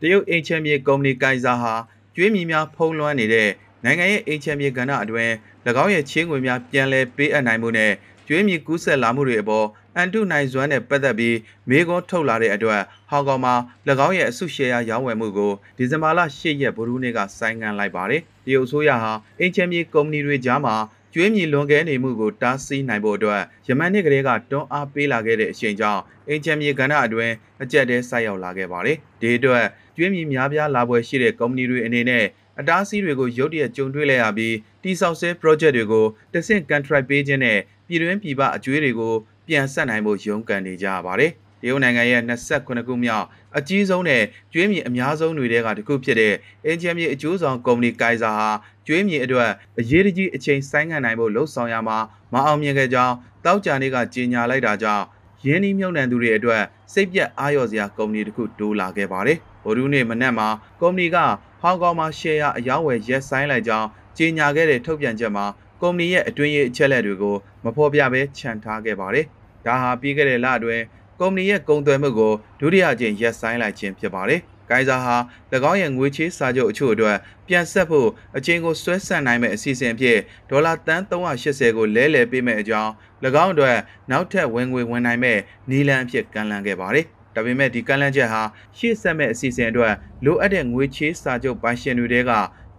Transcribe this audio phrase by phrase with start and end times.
[0.00, 1.74] တရုတ်အိမ်ချမ်းမြေကုမ္ပဏီကိုင်ဇာဟာ
[2.14, 3.48] ကျွေးမြီများဖုံးလွှမ်းနေတဲ့
[3.84, 5.32] နိုင်ငံရဲ့အိမ်ချမ်းမြေကဏ္ဍအတွင်း၎
[5.82, 7.92] င်းရဲ့ချင်းငွေများပြန်လည်ပေးအပ်နိုင်မှုနဲ့
[8.26, 9.66] ကျွေးမြီကူးဆက်လာမှုတွေအပေါ်
[9.96, 11.36] အန်တုနိုင်စွမ်းနဲ့ပတ်သက်ပြီး
[11.70, 13.54] မေကွန်ထုတ်လာတဲ့အတွက်ဟောင်ကောင်မှာ၎
[14.06, 20.74] င်းရဲ့အစုရှယ်ယာရောင်းဝယ်မှုကိုဒီဇင်ဘာလ10ရက်ဗုဒ္ဓနေ့ကဆိုင်းငံ့လိုက်ပါတယ်။တရုတ်အစိုးရဟာအိမ်ချမ်းမြေကုမ္ပဏီတွေကြားမှာ
[21.14, 29.64] ကျွေးမြီလွန်ကဲနေမှုကိုတားဆီးနိုင်ဖို့အတွက်ယမန်နှစ်ကလေးကတွန်းအားပေးလာခဲ့တဲ့အချိန်ကြောင့်အင်ချမ်မြေကဏ္ဍအတွင်းအကြက်တဲဆိုက်ရောက်လာခဲ့ပါတယ်။ဒီအတွက်
[29.96, 32.24] ကျွေးမြီများပြားလာပွဲရှိတဲ့ကုမ္ပဏီတွေအနေနဲ့
[32.60, 39.14] အတားအဆီးတွေကိုရုတ်တရက်ကြုံတွေ့လိုက်ရပြီးတိစောက်ဆဲ project တွေကိုတဆင့် contract ပေးခြင်းနဲ့ပြည်တွင်းပြည်ပအကျွေးတွေကို
[39.46, 43.26] ပြန်ဆက်နိုင်ဖို့ရုန်းကန်နေကြရပါတယ်။ တရုတ်နိုင်ငံရဲ့28ခုမြောက်
[43.58, 44.22] အကြီးဆုံးနဲ့
[44.52, 46.34] ကျွေးမြေအများဆုံးတွေကတစ်ခုဖြစ်တဲ့
[46.66, 48.50] အင်ဂျင်မြေအကျိုးဆောင်ကုမ္ပဏီကိုင်ဇာဟာ
[48.86, 51.98] ကျွေးမြေအတွက်အရေးတကြီးအချိန်ဆိုင်းငံ့နိုင်ဖို့လှုံ့ဆော်ရမှာ
[52.32, 53.14] မအောင်မြင်ခဲ့ကြောင်း
[53.44, 55.04] တောက်ကြနေ့ကကြေညာလိုက်တာကြောင့်
[55.44, 60.48] ရင်းနှီးမြှုပ်နှံသူတွေအတွက်စိတ်ပြက်အားလျော်စရာကုမ္ပဏီတစ်ခုတိုးလာခဲ့ပါတယ်။ဗိုလ်ရူးနေ့မနက်မှာ
[60.80, 61.16] ကုမ္ပဏီက
[61.62, 63.86] ဟောင်ကောင်မှာရှယ်ယာအယောင်းဝယ်ရက်ဆိုင်လိုက်ကြောင်း
[64.18, 65.46] ကြေညာခဲ့တဲ့ထုတ်ပြန်ချက်မှာ
[65.82, 69.26] ကုမ္ပဏီရဲ့အတွင်းရေးအချက်လက်တွေကိုမဖော်ပြဘဲခြံထားခဲ့ပါတယ်။
[69.66, 70.82] ဒါဟာပြီးခဲ့တဲ့လအတွင်း
[71.20, 75.16] ကုမ္ပဏီရဲ့ကုန်သွယ်မှုကိုဒုတိယကြိမ်ရက်ဆိုင်လိုက်ခြင်းဖြစ်ပါတယ်။ကိုင်ဇာဟာ၎
[75.70, 77.16] င်းရဲ့ငွေချေးစာချုပ်အချို့အတွက်
[77.46, 80.18] ပြန်ဆက်ဖို့အချင်းကိုဆွဲဆန့်နိုင်မဲ့အစီအစဉ်အဖြစ်
[80.50, 82.90] ဒေါ်လာတန်း380ကိုလဲလှယ်ပေးမဲ့အကြောင်း၎
[83.44, 83.76] င်းအတွက်
[84.10, 85.38] နောက်ထပ်ဝင်ငွေဝင်နိုင်မဲ့
[85.70, 88.42] နီလန်အဖြစ်ကမ်းလှမ်းခဲ့ပါတယ်။ဒါပေမဲ့ဒီကမ်းလှမ်းချက်ဟာ
[88.78, 92.32] ရှေ့ဆက်မဲ့အစီအစဉ်အတွက်လိုအပ်တဲ့ငွေချေးစာချုပ်ပိုင်ရှင်တွေက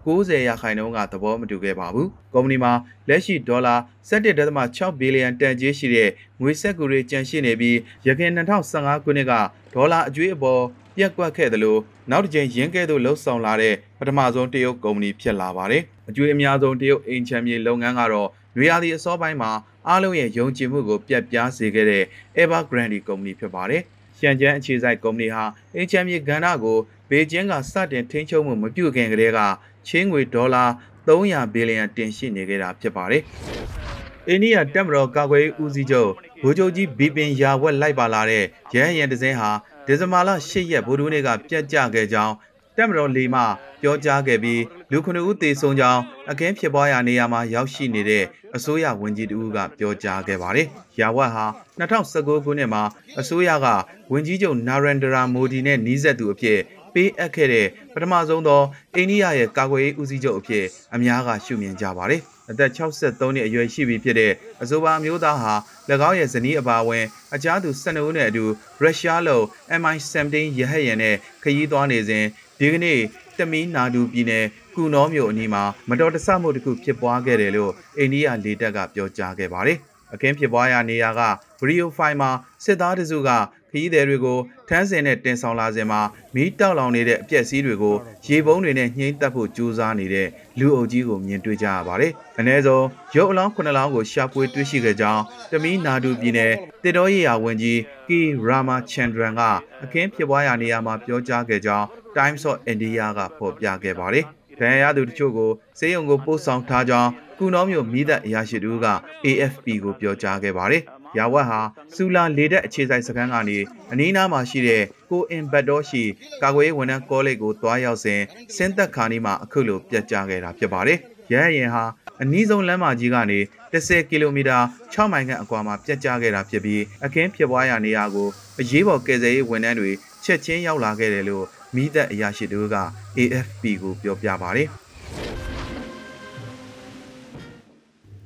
[0.05, 2.73] 90ရာခိုင်နှုန်းကသဘောမတူခဲ့ပါဘူး။ကုမ္ပဏီမှာ
[3.09, 3.75] လက်ရှိဒေါ်လာ
[4.09, 6.09] 17.6ဘီလီယံတန်ကြေးရှိတဲ့
[6.41, 9.33] ငွေစက်ကူတွေကျန်ရှိနေပြီးရခိုင်2015ခုနှစ်က
[9.73, 10.61] ဒေါ်လာအကျွေးအပေါ်
[10.95, 11.78] ပြက်ကွက်ခဲ့သလို
[12.11, 19.52] နောက်တစ်ကြိမ်ရင်းကဲသို့လှုပ်ဆောင်လာတဲ့ပထမဆုံးတရုတ်ကုမ္ပဏီဖြစ်လာပါတယ်။အကျွေးအများဆုံးတရုတ်အိမ်ချမ်းမြေလုပ်ငန်းကတော့နွေရာသီအစောပိုင်းမှာ
[19.88, 22.03] အားလုံးရဲ့ယုံကြည်မှုကိုပြတ်ပြားစေခဲ့တဲ့
[22.41, 23.84] Evergrande ကုမ္ပဏီဖြစ်ပါတယ်။
[24.19, 25.44] ရှန်ကျန်းအခြေစိုက်ကုမ္ပဏီဟာ
[25.75, 26.78] အိမ်ချမ်းမြေကဏ္ဍကို
[27.09, 29.40] ဘေကျင်းကစတင်ထိန်းချုပ်မှုမပြုခင်ကတည်းက
[29.88, 30.63] ချင်းငွေဒေါ်လာ
[31.07, 33.24] 300ဘီလီယံတင်ရှိနေခဲ့တာဖြစ်ပါတယ်။
[34.28, 38.44] အိန္ဒိယတက်မတော်ကာကွယ်ရေးဦးစီးချုပ်ဗိုလ်ချုပ်ကြီးဘီပင်ယာဝက်လိုက်ပါလာတဲ့
[38.75, 39.52] ရဟယန်တစင်းဟာ
[39.85, 42.34] ဒီဇင်ဘာလ10ရက်ဗိုလ်ဒူးနေ့ကပြတ်ကျခဲ့ကြောင်း
[42.79, 43.41] တက်မတော်လီမှ
[43.81, 46.01] ပြောကြားခဲ့ပြီးလူခုနှစ်ဦးသေဆုံးကြောင်း
[46.31, 48.23] အခင်းဖြစ်ပွားရာနေရာမှာရောက်ရှိနေတဲ့
[48.56, 50.67] အစိုးရဝန်ကြီးတဦးကပြောကြားခဲ့ပါတယ်။
[51.00, 51.45] ယာဝက်ဟာ
[51.79, 52.84] 2019ခုနှစ်မှာ
[53.19, 53.67] အစိုးရက
[54.12, 56.59] ဝန်ကြီးချုပ်နာရန်ဒရာမိုဒီနဲ့နှီးဆက်သူအဖြစ်
[56.94, 58.62] ပေးအပ်ခဲ့တဲ့ပထမဆုံးသော
[58.96, 60.66] အိန္ဒိယရဲ့ကာကွယ်ရေးဦးစီးချုပ်အဖြစ်
[60.96, 65.53] အများကရှုမြင်ကြပါတယ်။အသက်63နှစ်အရွယ်ရှိပြီဖြစ်တဲ့အဆိုပါမျိုးသားဟာ၎
[66.09, 68.44] င်းရဲ့ဇနီးအပါအဝင်အခြားသူ12ဦးနဲ့အတူ
[68.81, 69.41] ရုရှားလို
[69.81, 72.25] MI-17 ရဟတ်ယာဉ်နဲ့ခရီးသွားနေစဉ်
[72.59, 73.00] ဒီကနေ့
[73.38, 79.78] တမီနာဒူပြည်နယ်ကုနောမြို့အနီးမှာမတော်တဆမှုတစ်ခုဖြစ်ပွားခဲ့တယ်လို့အိန္ဒိယလေတပ်ကပြောကြားခဲ့ပါတယ်။
[80.14, 81.22] အခင်းဖြစ်ပွားရာနေရာက
[81.59, 82.30] ဗီဒီယိုဖိုင်မှာ
[82.64, 83.30] စစ်သားတစုက
[83.72, 84.40] ခရီးသည်တွေကို
[84.70, 86.02] ထမ်းစင်နဲ့တင်ဆောင်လာစဉ်မှာ
[86.36, 90.28] မီးတောက်လောင်နေတဲ့အပျက်စီးတွေကိုရေပုံးတွေနဲ့ညှိမ့်တက်ဖို့ကြိုးစားနေတဲ့
[90.59, 95.22] လူအုပ်ကြီးကိုမြင်တွေ့ကြရပါတယ်။အ ਨੇ ဆုံးရုပ်အလောင်း9လောင်းကိုရှာဖွေတွေ့ရှိခဲ့ကြောင်း
[95.52, 96.53] တမီနာဒူပြည်နယ်
[96.84, 99.41] တေတော်ရီယာဝန်ကြီးကီရာမာချန်ဒရန်က
[99.84, 101.86] အခင်းဖြစ်ပွားရာနေရာမှာပြောကြားခဲ့ကြောင်း
[102.19, 104.25] Times of India ကဖော်ပြခဲ့ပါတယ်။
[104.59, 108.88] ဒဏ်ရာရသူတချို့ကိုစေယုံကိုပို့ဆောင်ထားကြောင်းကုနောမျိုးမိသက်အရာရှိတူက
[109.25, 110.84] AFP ကိုပြောကြားခဲ့ပါတယ်။
[111.18, 111.59] ရာဝတ်ဟာ
[111.96, 113.58] စူလာလေတက်အခြေဆိုင်စခန်းကနေ
[113.91, 116.03] အနီးနားမှာရှိတဲ့ကိုအင်ဘတ်တော်ရှိ
[116.44, 118.22] ကာကွယ်ရေးဝန်ထမ်းကောလိပ်ကိုတွားရောက်စဉ်
[118.56, 120.97] စင်းသက်ခါနီမှာအခုလိုပြတ်ကျခဲ့တာဖြစ်ပါတယ်။
[121.34, 121.84] ရဟရင်ဟာ
[122.22, 123.40] အနီးဆုံးလမ်းမကြီးကနေ
[123.74, 124.58] 10ကီလိုမီတာ
[124.94, 128.28] 6မိုင်ခန့်အကွာမှာပြတ်ကျခဲ့တာဖြစ်ပြီးအခင်းဖြစ်ပွားရာနေရာကို
[128.59, 129.91] အရေးပေါ်ကယ်ဆယ်ရေးဝန်ထမ်းတွေ
[130.24, 132.75] ချက်ချင်းရောက်လာခဲ့တယ်လို့ မိသက်အရာရှိတို့က
[133.18, 134.68] AFP ကိုပြောပြပါတယ်။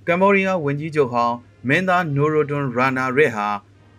[0.07, 1.35] ကမ္ဘောဒီးယားဝန်ကြီးချုပ်ဟောင်း
[1.67, 3.47] မင်းသားနိုရိုဒွန်ရာနာရက်ဟာ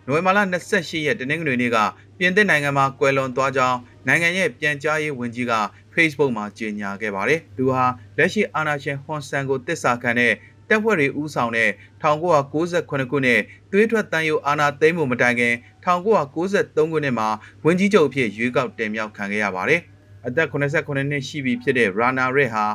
[0.07, 0.39] နိုဝင်ဘာလ
[0.73, 1.77] 28ရက်တနင်္ဂနွေနေ့က
[2.17, 3.77] ပြင်သစ်နိုင်ငံမှာကွယ်လွန်သွားကြောင်း
[4.07, 5.53] နိုင်ငံရဲ့ပြန်ကြားရေးဝန်ကြီးက
[5.93, 7.85] Facebook မှာကြေညာခဲ့ပါတယ်။သူဟာ
[8.17, 10.33] လက်ရှိအာဏာရှင်ဟွန်ဆန်ကိုတစ္ဆာခံတဲ့
[10.69, 11.69] တပ်ဖွဲ့တွေဦးဆောင်တဲ့
[12.01, 13.41] 1998ခုနှစ်
[13.71, 15.53] သွေးထွက်တန်းယိုအာနာသိမ်းမှုမတိုင်ခင်
[15.85, 17.27] 1993ခုနှစ်မှာ
[17.65, 19.81] ဝန်ကြီးချုပ်အဖြစ်ရွေးကောက်တင်မြှောက်ခံခဲ့ရပါတယ်။
[20.27, 22.65] အသက်89နှစ်ရှိပြီဖြစ်တဲ့ရာနာရက်ဟာ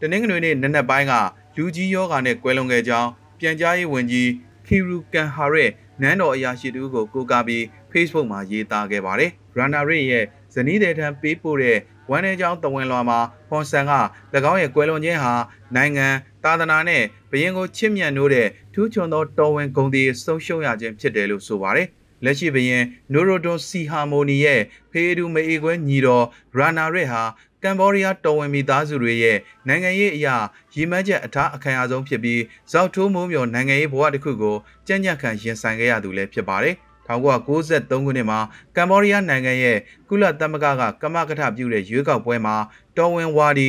[0.00, 1.12] တနင်္ဂနွေနေ့နနက်ပိုင်းက
[1.56, 3.08] လူကြီးယောဂါနဲ့ကွဲလွန်ခဲ့ကြောင်း
[3.38, 4.30] ပြန်ကြားရေးဝန်ကြီး
[4.66, 5.72] ခီရူကန်ဟာရက်
[6.02, 7.62] နန်းတော်အရာရှိတူကိုကိုးကားပြီး
[7.92, 10.24] Facebook မှာရေးသားခဲ့ပါတယ်။ရာနာရက်ရဲ့
[10.54, 11.78] ဇနီးတဲ့ထံပေးပို့တဲ့
[12.10, 13.18] ဝမ်းနေကြောင်းတဝန်လွှာမှာ
[13.48, 13.92] ဟွန်ဆန်က၎
[14.50, 15.34] င်းရဲ့ကွယ်လွန်ခြင်းဟာ
[15.76, 16.06] နိုင်ငံ
[16.44, 21.88] သာသနာနဲ့ဘရင်ကိုချစ်မြတ်နိုးတဲ့ထူးချွန်သောတော်ဝင်ဂုဏ်တွေဆုံးရှုံးရခြင်းဖြစ်တယ်လို့ဆိုပါတယ်။
[22.24, 24.60] လက်ရှိဘရင်နိုရိုဒွန်စီဟာမိုနီရဲ့
[24.92, 26.26] ဖေးဒူမေအေကွဲညီတော်
[26.56, 27.22] ရာနာရက်ဟာ
[27.62, 29.38] ကမ်ဘောဒီးယားတော်ဝင်မိသားစုတွေရဲ့
[29.68, 30.36] နိုင်ငံရေးအရာ
[30.74, 32.40] ရည်မှန်းချက်အထားအခမ်းအဆုံးဖြစ်ပြီး
[32.72, 34.56] ဇောက်ထိုးမိုးမြော်နိုင်ငံရေးဘဝတစ်ခုကို
[34.86, 36.74] ကြံ့ကြံ့ခံရင်ဆိုင်ခဲ့ရသူလည်းဖြစ်ပါတယ်။
[37.08, 38.38] 1993ခုနှစ်မှာ
[38.76, 39.78] ကမ်ဘောဒီးယားနိုင်ငံရဲ့
[40.08, 42.56] ကုလသမဂ္ဂကကမကထပြုတဲ့ရွေးကောက်ပွဲမှာ
[42.96, 43.68] တော်ဝင်ဝါဒီ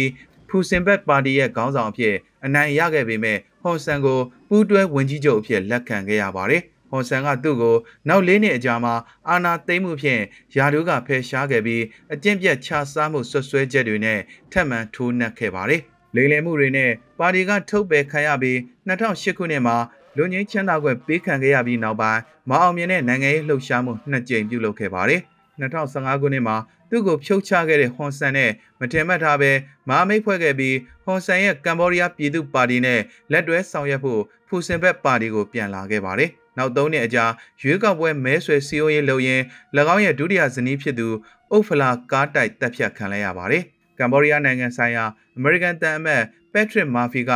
[0.49, 2.15] ဖူစင်ဘက်ပါတီရဲ့ခေါင်းဆောင်အဖြစ်
[2.45, 4.19] အနိုင်ရခဲ့ပေမဲ့ဟွန်ဆန်ကို
[4.49, 7.75] ပူးတွဲဝင်ကြီးချုပ်အဖြစ်လက်ခံခဲ့ရပါတယ်။ ဟွန်ဆန်ကသူ့ကို
[8.07, 8.95] နောက်၄နှစ်အကြာမှာ
[9.29, 10.21] အာဏာသိမ်းမှုဖြင့်
[10.55, 11.83] ယာဒူးကဖယ်ရှားခဲ့ပြီး
[12.13, 14.19] အကျင့်ပြတ်ခြားစားမှုဆွဆွဲချက်တွေနဲ့
[14.51, 15.81] ထပ်မံထိုးနှက်ခဲ့ပါတယ်။
[16.15, 19.77] လိမ်လည်မှုတွေနဲ့ပါတီကထုတ်ပယ်ခံရပြီး2008ခုနှစ်မှာ
[20.17, 25.21] လူငင်းချမ်းသာခွင့်ပေးခံခဲ့ရပြီးနောက်ပိုင်းမအောင်မြင်တဲ့နိုင်ငံရေးလှုပ်ရှားမှုနှစ်ကြိမ်ပြုလုပ်ခဲ့ပါတယ်။
[25.61, 26.55] 2015ခုနှစ်မှာ
[26.89, 29.51] သူ့ကိုဖြုတ်ချခဲ့တဲ့ဟွန်ဆန်နဲ့မထင်မှတ်ထားပဲ
[29.89, 32.99] မာမိတ်ဖွဲ့ခဲ့ပြီးဟွန်ဆန်ရဲ့ကမ်ဘောဒီးယားပြည်သူ့ပါတီနဲ့
[33.31, 37.25] လက်တွဲဆောင်ရွက်ဖို့ဖူစင်ဘက်ပါတီကိုပြန်လာခဲ့ပါတယ်။ နောက်၃နှစ်အကြာ
[37.61, 39.43] ရွေးကောက်ပွဲမဲဆွယ်စည်းရုံးရေးလုပ်ရင်း၎
[39.93, 41.07] င်းရဲ့ဒုတိယဇနီးဖြစ်သူ
[41.51, 43.63] အုတ်ဖလာကားတိုက်တပ်ဖြတ်ခံလိုက်ရပါတယ်။
[43.97, 45.05] ကမ်ဘောဒီးယားနိုင်ငံဆိုင်ရာ
[45.37, 46.23] အမေရိကန်တန်အမတ်
[46.53, 47.31] ပက်ထရစ်မာဖီက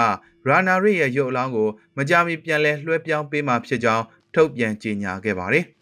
[0.47, 4.05] ရာနာရီရဲ့ရုပ်အလောင်းကိုမကြာမီပြန်လဲလွှဲပြောင်းပေးမှာဖြစ်ကြောင်း
[4.35, 5.65] ထုတ်ပြန်ကြေညာခဲ့ပါတယ်။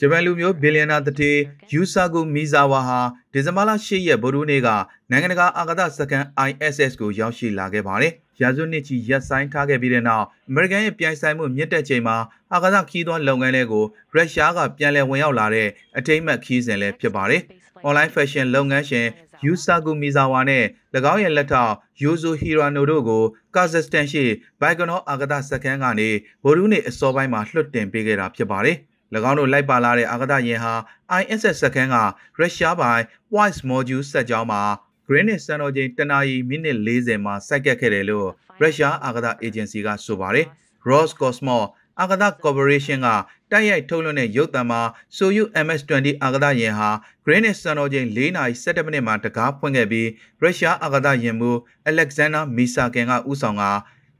[0.00, 1.32] ဂျပန်လူမျိုးဘီလီယံနာတတိ
[1.72, 3.00] ယူဆာဂူမီဇာဝါဟာ
[3.32, 4.68] ဒီဇင်ဘာလ10ရက်ဗုဒ္ဓနေ့က
[5.10, 12.16] နိုင်ငံတကာအာကာသစကန် ISS ကိုရောက်ရှိလာခဲ့ပါတယ်။ရာဇဝတ်နှစ်ချီရပ်ဆိုင်းထားခဲ့ပြီးတဲ့နောက်အမေရိကန်ရဲ့ပြိုင်ဆိုင်မှုမြင့်တက်ချိန်မှာ
[12.52, 15.68] အာကာသခီးသွွားလုပ်ငန်းတွေကိုရုရှားကပြန်လည်ဝင်ရောက်လာတဲ့
[15.98, 17.42] အထိမ့်မှတ်ခီးစဉ်လည်းဖြစ်ပါတယ်။
[17.88, 19.06] online fashion လုပ်ငန်းရှင်
[19.44, 20.64] ယူဆာဂူမီဇာဝါနဲ့၎
[21.12, 23.22] င်းရဲ့လက်ထောက်ယိုဇိုဟီရာနိုတို့ကို
[23.56, 24.24] ကာဇက်စတန်ရှိ
[24.60, 26.08] ဘိုင်ကနောအာကာသစကန်ကနေ
[26.44, 28.78] ဗိုလ်ရူးနေအစောပိုင်းမှာလွှတ်တင်ပေးခဲ့တာဖြစ်ပါတယ်။၎
[29.30, 30.74] င်းတို့လိုက်ပါလာတဲ့အာကာသယာဉ်ဟာ
[31.20, 31.96] ISS စကန်က
[32.38, 33.02] ရုရှားပိုင်
[33.34, 34.62] Wise Module စက်ကြောင်းမှာ
[35.06, 38.28] Greenwich စံတော်ချိန်တနာရီမိနစ်40မှာစိုက်ကပ်ခဲ့တယ်လို့
[38.60, 40.46] ရုရှားအာကာသအေဂျင်စီကဆိုပါတယ်။
[40.88, 41.64] Roscosmos
[42.00, 43.08] အာကာသ Corporation က
[43.50, 44.80] တိုက်ရိုက်ထုတ်လွှင့်တဲ့ရုပ်သံမှာ
[45.16, 46.90] Soyuz MS-20 အာကာသယာဉ်ဟာ
[47.24, 50.08] Greenwich စံတော်ချိန်4:17မိနစ်မှာတကားဖွင့်ခဲ့ပြီး
[50.40, 51.56] ရုရှားအာကာသယာဉ်မှူး
[51.90, 53.64] Alexander Misakin ကဦးဆောင်က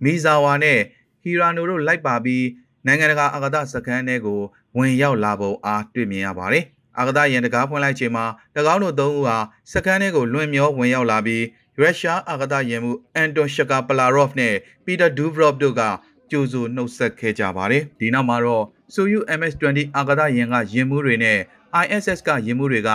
[0.04, 0.80] မီဇာဝါနဲ့
[1.22, 2.44] ဟီရာနိုတို့လိုက်ပါပြီး
[2.86, 4.40] နိုင်ငံတကာအာကာသစခန်းထဲကို
[4.76, 6.64] ဝင်ရောက်လာပုံအားတွေ့မြင်ရပါတယ်။
[6.98, 8.24] အာကာသယာဉ်တကားဖွင့်လိုက်ချိန်မှာ၎
[8.74, 9.38] င်းတို့သုံးဦးဟာ
[9.72, 11.44] စခန်းထဲကိုလွင်မျောဝင်ရောက်လာပြီး
[11.78, 14.54] ရုရှားအာကာသယာဉ်မှူးအန်တွန်ရှကာပလာရော့ဖ်နဲ့
[14.84, 15.82] ပီတာဒူဗရော့တို့က
[16.30, 18.64] ကြိုဆိုနှုတ်ဆက်ခဲ့ကြပါတယ်။ဒီနောက်မှာတော့
[18.94, 21.38] Soyuz MS-20 အာကာသယာဉ်ကယာဉ်မှူးတွေနဲ့
[21.82, 22.90] ISS ကယာဉ်မှူးတွေက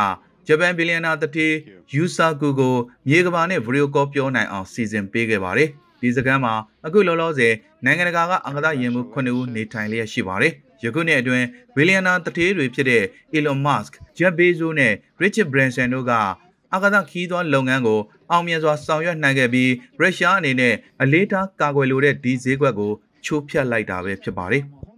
[0.48, 1.48] ဂျပန်ဘီလီယံနာတတိ
[1.94, 2.76] ယူဆာကူကို
[3.08, 5.70] မြေကဘာနဲ့ဗီဒီယိုကောပြောနိုင်အောင်စီစဉ်ပေးခဲ့ပါတယ်။
[6.02, 6.54] ဒီစကန်မှာ
[6.86, 7.54] အခုလောလောဆယ်
[7.86, 10.54] နိုင်ငံတကာကအင်္ဂါရင်မှု9ဦးနေထိုင်လျက်ရှိပါတယ်။
[10.84, 11.46] ယခုနှစ်အတွင်း
[11.76, 13.04] ဘီလီယံနာတထေးတွေဖြစ်တဲ့
[13.38, 16.14] Elon Musk, Jeff Bezos နဲ့ Richard Branson တို့က
[16.74, 18.00] အကာသခီးသွွားလုပ်ငန်းကို
[18.32, 22.92] အောင်မြင်စွာဆောင်ရွက်နိုင်ခဲ့ပြီးရုရှားအနေနဲ့အလေးထားကာကွယ်လိုတဲ့ဒီဈေးကွက်ကို
[23.26, 24.64] ချိုးဖျက်လိုက်တာပဲဖြစ်ပါတယ်။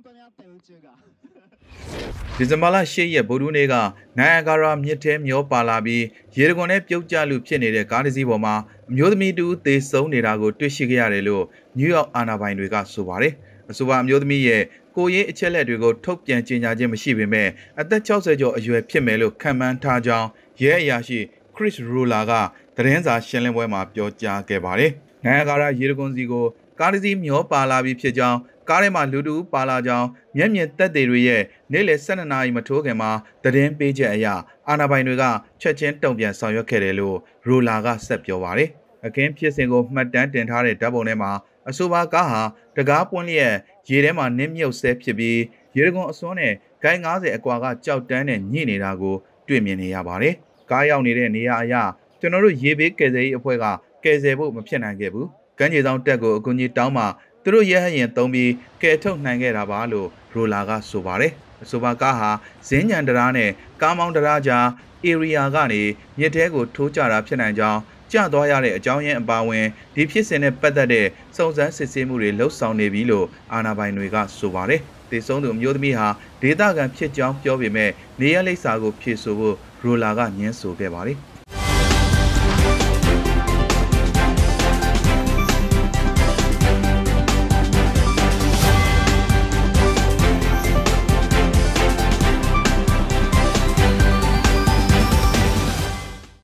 [2.38, 3.76] ဒီဇင်ဘာလ10ရက်ဗုဒ္ဓနေ့က
[4.18, 6.04] နိုင်အဂါရာမြစ်ထဲမျောပါလာပြီး
[6.38, 8.56] ရေတခွန်နဲ့ပြုတ်ကျလူဖြစ်နေတဲ့ကားတစ်စီးပေါ်မှာ
[8.90, 11.44] အမျိုးသမီးတူသေဆုံးနေတာကိုတွေ့ရှိခဲ့ရတယ်လို့
[11.78, 13.34] နယူးယောက်အာဏာပိုင်တွေကဆိုပါတယ်။
[13.72, 14.64] အဆိုပါအမျိုးသမီးရဲ့
[14.96, 17.48] ကိုရေးအချက်လက်တွေကိုထုတ်ပြန်ကြေညာခြင်းမရှိပေမဲ့
[17.80, 20.28] အသက်60ကျော်အရွယ်ဖြစ်မယ်လို့ခန့်မှန်းထားကြောင်း
[20.62, 21.20] ရဲအရာရှိ
[21.56, 22.34] Chris Roller က
[22.76, 24.92] သတင်းစာရှင်းလင်းပွဲမှာပြောကြားခဲ့ပါတယ်။
[25.26, 26.46] နိုင်အဂါရာရေတခွန်စီကို
[26.80, 28.38] ကားတစ်စီးမျောပါလာပြီးဖြစ်ကြောင်း
[28.70, 33.12] ကားထဲမှာလူတူပါလာကြောင်းမျက်မြင်သက်သေတွေရဲ့နေ့လယ်12နာရီမထိုးခင်မှာ
[33.44, 34.28] သတင်းပေးချက်အရ
[34.68, 35.24] အာဏာပိုင်တွေက
[35.62, 38.70] ချက်ချင်းတုံ့ပြန်ဆောင်ရွက်ခဲ့တယ်လို့ရိုလာကဆက်ပြောပါတယ်။
[39.06, 41.32] အခင်းဖြစ်စဉ်ကိုမှတ်တမ်းတင်ထားတဲ့ဓာတ်ပုံထဲမှာ
[41.70, 42.42] အဆိုပါကားဟာ
[42.78, 43.56] တကားပွင့်လျက်
[43.90, 45.40] ရေထဲမှာနင်းမြုပ်ဆဲဖြစ်ပြီး
[45.76, 46.54] ရေတကွန်အစွန်းနဲ့
[46.84, 49.16] ဂိုင်း90အကွာကကြောက်တန်းနဲ့ညှိနေတာကို
[49.48, 50.34] တွေ့မြင်နေရပါတယ်။
[50.72, 51.76] ကားရောက်နေတဲ့နေရာအရ
[52.20, 53.66] ကျွန်တော်တို့ရေဘေးကယ်ဆယ်ရေးအဖွဲ့က
[54.04, 55.28] ကယ်ဆယ်ဖို့မဖြစ်နိုင်ခဲ့ဘူး။
[55.60, 57.06] ကမ်းခြေဆောင်တက်ကိုအကူအညီတောင်းမှ
[57.44, 61.34] သူတို့ရဲဟရင်သုံးပြီးကယ်ထုတ်နိုင်ခဲ့တာပါလို့ရိုလာကဆိုပါတယ်
[61.64, 62.32] အဆိုပါကားဟာ
[62.68, 63.50] ဇင်းညံတရားနဲ့
[63.82, 64.66] ကားမောင်းတရားကြား
[65.06, 65.82] area ကနေ
[66.20, 67.80] မြစ်ထဲကိုထိုးကျတာဖြစ်နိုင်ကြောင်း
[68.12, 74.82] ကျသွားရတဲ့အကြောင်းရင်းအပါအဝင်ဒီဖြစ်စဉ်နဲ့ပတ်သက်တဲ့စုံစမ်းစစ်ဆေးမှုတွေလှုပ်ဆောင်နေပြီလို့အာဏာပိုင်တွေကဆိုပါတယ်။
[75.12, 76.08] ဒေဆုံးသူအမျိုးသမီးဟာ
[76.42, 81.20] ဒေသခံဖြစ်ကြောင်းပြောပေမဲ့နေရလိပ်စာကိုဖြေဆိုဖို့ရိုလာကညှင်းဆိုခဲ့ပါတယ်။